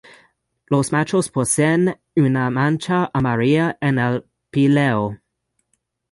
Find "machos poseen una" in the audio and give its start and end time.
0.91-2.49